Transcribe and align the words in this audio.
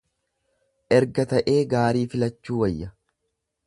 Erga 0.97 1.27
ta'ee 1.35 1.59
gaarii 1.77 2.05
filachuu 2.15 2.61
wayya. 2.67 2.93